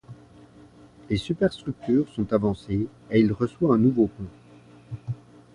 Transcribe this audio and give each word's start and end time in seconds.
Ses 1.07 1.17
superstructures 1.17 2.09
sont 2.15 2.33
avancées 2.33 2.87
et 3.11 3.19
il 3.19 3.31
reçoit 3.31 3.75
un 3.75 3.77
nouveau 3.77 4.07
pont. 4.07 4.25